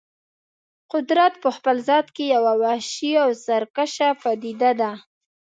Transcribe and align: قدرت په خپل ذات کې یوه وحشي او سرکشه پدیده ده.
قدرت 0.93 1.33
په 1.43 1.49
خپل 1.55 1.75
ذات 1.87 2.07
کې 2.15 2.25
یوه 2.35 2.53
وحشي 2.63 3.11
او 3.23 3.29
سرکشه 3.45 4.09
پدیده 4.21 4.71
ده. 4.81 4.91